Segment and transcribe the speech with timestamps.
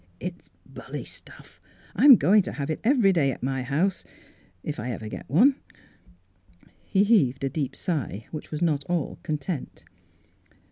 [0.29, 1.61] "It's bully stuff.
[1.95, 4.03] I'm going to have it every day at my house—
[4.63, 5.57] if I ever get one."
[6.83, 9.85] He heaved a deep sigh, which was not all content.